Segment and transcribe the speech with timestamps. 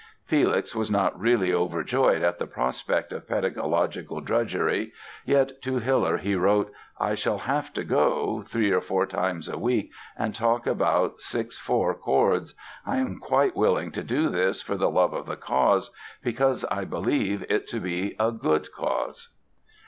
[0.25, 4.93] Felix was not really overjoyed at the prospect of pedagogical drudgery;
[5.25, 8.41] yet to Hiller he wrote "I shall have to go...
[8.47, 12.55] three or four times a week and talk about 6 4 chords...
[12.83, 15.91] I am quite willing to do this for the love of the cause,
[16.23, 19.35] because I believe it to be a good cause".